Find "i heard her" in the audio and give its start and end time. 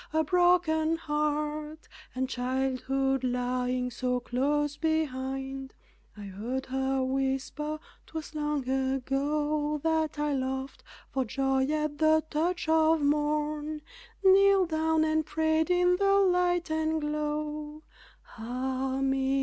6.17-7.03